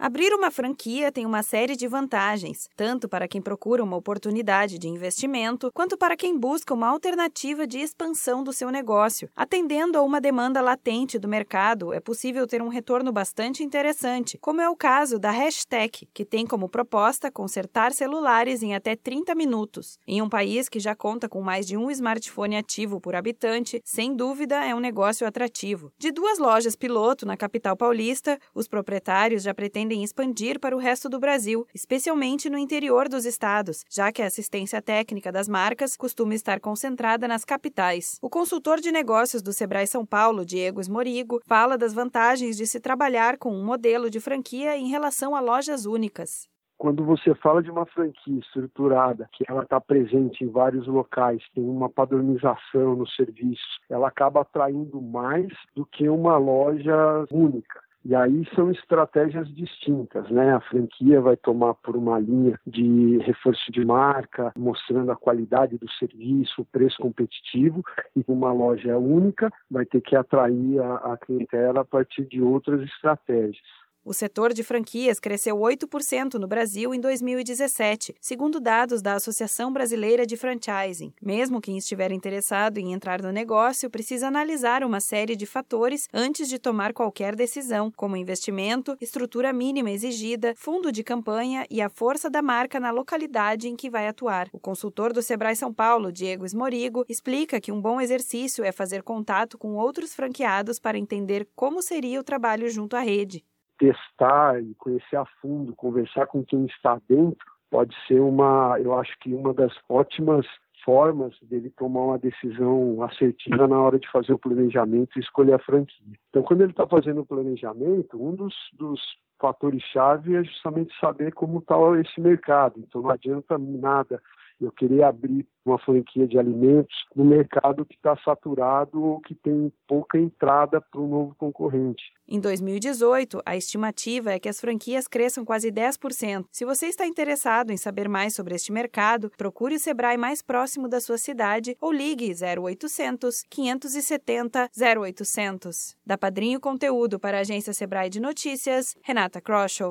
[0.00, 4.86] Abrir uma franquia tem uma série de vantagens, tanto para quem procura uma oportunidade de
[4.86, 9.28] investimento, quanto para quem busca uma alternativa de expansão do seu negócio.
[9.34, 14.60] Atendendo a uma demanda latente do mercado, é possível ter um retorno bastante interessante, como
[14.60, 19.98] é o caso da Hashtag, que tem como proposta consertar celulares em até 30 minutos.
[20.06, 24.14] Em um país que já conta com mais de um smartphone ativo por habitante, sem
[24.14, 25.92] dúvida é um negócio atrativo.
[25.98, 30.78] De duas lojas piloto na capital paulista, os proprietários já pretendem pretendem expandir para o
[30.78, 35.96] resto do Brasil, especialmente no interior dos estados, já que a assistência técnica das marcas
[35.96, 38.18] costuma estar concentrada nas capitais.
[38.20, 42.78] O consultor de negócios do Sebrae São Paulo, Diego Esmorigo, fala das vantagens de se
[42.78, 46.46] trabalhar com um modelo de franquia em relação a lojas únicas
[46.78, 51.68] quando você fala de uma franquia estruturada, que ela está presente em vários locais, tem
[51.68, 57.80] uma padronização nos serviços, ela acaba atraindo mais do que uma loja única.
[58.04, 60.54] E aí são estratégias distintas, né?
[60.54, 65.90] A franquia vai tomar por uma linha de reforço de marca, mostrando a qualidade do
[65.92, 67.84] serviço, o preço competitivo,
[68.16, 72.80] e uma loja única vai ter que atrair a, a clientela a partir de outras
[72.82, 73.87] estratégias.
[74.08, 80.24] O setor de franquias cresceu 8% no Brasil em 2017, segundo dados da Associação Brasileira
[80.24, 81.12] de Franchising.
[81.20, 86.48] Mesmo quem estiver interessado em entrar no negócio precisa analisar uma série de fatores antes
[86.48, 92.30] de tomar qualquer decisão, como investimento, estrutura mínima exigida, fundo de campanha e a força
[92.30, 94.48] da marca na localidade em que vai atuar.
[94.54, 99.02] O consultor do Sebrae São Paulo, Diego Esmorigo, explica que um bom exercício é fazer
[99.02, 103.44] contato com outros franqueados para entender como seria o trabalho junto à rede
[103.78, 109.16] testar e conhecer a fundo, conversar com quem está dentro, pode ser uma, eu acho
[109.20, 110.46] que uma das ótimas
[110.84, 115.58] formas dele tomar uma decisão assertiva na hora de fazer o planejamento e escolher a
[115.58, 116.18] franquia.
[116.30, 119.00] Então, quando ele está fazendo o planejamento, um dos, dos
[119.38, 122.74] fatores-chave é justamente saber como está esse mercado.
[122.78, 124.20] Então, não adianta nada
[124.60, 129.72] eu querer abrir uma franquia de alimentos no mercado que está saturado ou que tem
[129.86, 132.02] pouca entrada para um novo concorrente.
[132.26, 136.46] Em 2018, a estimativa é que as franquias cresçam quase 10%.
[136.50, 140.88] Se você está interessado em saber mais sobre este mercado, procure o Sebrae mais próximo
[140.88, 145.96] da sua cidade ou ligue 0800 570 0800.
[146.04, 149.86] Da Padrinho Conteúdo para a agência Sebrae de Notícias, Renata Kroschel.